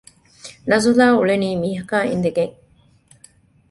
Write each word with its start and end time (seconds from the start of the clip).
ނަޒުލާ 0.69 1.05
އުޅެނީ 1.17 1.49
މީހަކާ 1.61 1.97
އިނދެގެން 2.09 2.55